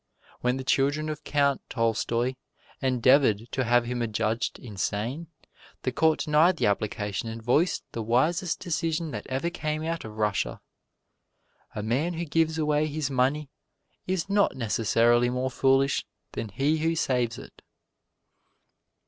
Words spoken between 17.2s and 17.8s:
it.